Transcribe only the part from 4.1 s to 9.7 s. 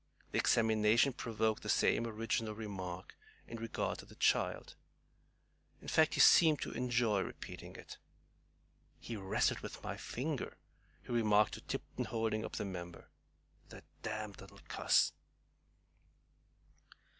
child. In fact, he seemed to enjoy repeating it. "He rastled